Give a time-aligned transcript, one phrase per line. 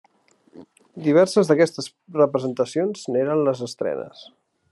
[1.07, 1.91] Diverses d'aquestes
[2.23, 4.27] representacions n'eren les estrenes.